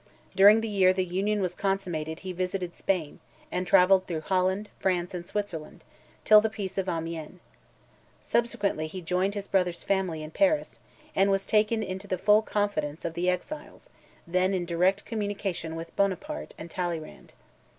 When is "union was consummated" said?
1.05-2.21